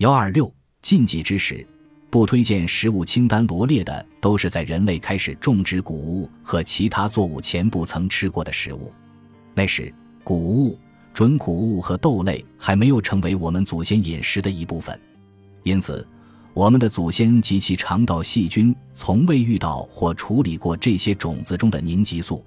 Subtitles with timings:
[0.00, 0.50] 幺二六
[0.80, 1.66] 禁忌之时，
[2.08, 8.90] 不推荐食物清单罗列的都是在人类开始种植谷物和其他作物前不曾吃过的食物。
[9.52, 9.92] 那时，
[10.24, 10.78] 谷物、
[11.12, 14.98] 准谷物和豆类还没有成为我们祖先饮食的一部分，
[15.64, 16.08] 因此，
[16.54, 22.42] 我们的祖先及其肠道细菌从未遇到或处理过这些种子中的凝集素。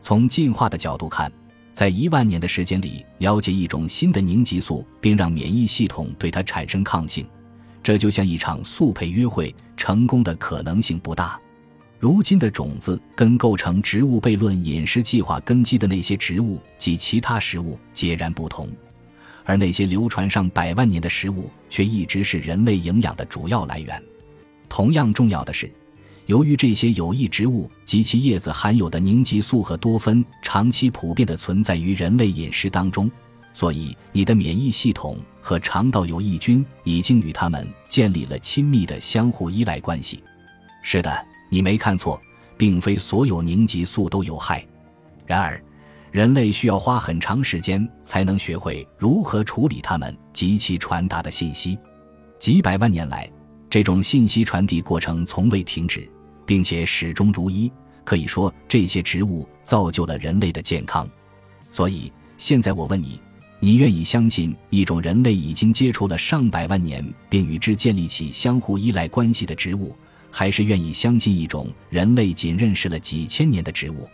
[0.00, 1.30] 从进化的角度看，
[1.78, 7.24] 在一万年的时间里了解一种新的凝集素，并让免疫系统对它产生抗性。
[7.84, 11.40] 这就像一场速配约会，成功的可能性不大。
[12.00, 18.68] 如今的种子跟构成植物悖论饮食计划根基的那些植物及其他食物截然不同，
[19.44, 24.02] 而那些流传上百万年的食物却一直是人类营养的主要来源。
[24.68, 25.70] 同样重要的是，
[26.28, 33.10] 由于这些有益植物及其叶子含有的凝集素和多酚长期普遍的存在于人类饮食当中。
[33.54, 40.22] 所以，你的免疫系统和肠道有益菌已经与它们建立了亲密的相互依赖关系。
[40.82, 42.20] 是的，你没看错，
[42.58, 44.62] 并非所有凝集素都有害。
[45.24, 45.58] 然而，
[46.12, 51.78] 人类需要花很长时间才能学会如何处理它们及其传达的信息。
[52.38, 53.28] 几百万年来，
[53.70, 56.06] 这种信息传递过程从未停止，
[56.48, 57.70] 并且始终如一。
[58.04, 61.06] 可以说，这些植物造就了人类的健康。
[61.70, 63.20] 所以，现在我问你。
[63.60, 69.94] 你愿意相信一种人类已经接触了上百万年，并与之建立起相互依赖关系的植物，
[70.30, 74.08] 还是愿意相信一种人类仅认识了几千年的植物？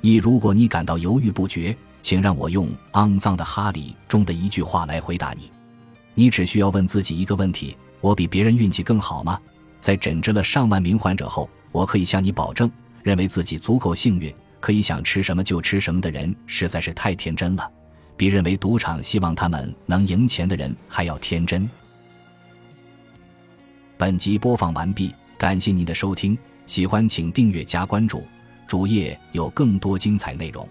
[0.00, 5.52] 一，如果你感到犹豫不决，请让我用《肮脏的哈里》中的一句话来回答你：
[6.14, 9.38] 你只需要问自己一个问题：我比别人运气更好吗？
[9.80, 12.70] 在诊治了上万名患者后，我可以向你保证，
[13.02, 17.70] 认为自己足够幸运，可以想吃什么就吃什么的人，实在是太天真了。
[18.16, 21.68] 比认为赌场希望他们能赢钱的人还要天真。
[23.96, 28.26] 本集播放完毕，感谢您的收听，喜欢请订阅加关注，
[28.66, 30.68] 主页有更多精彩内容。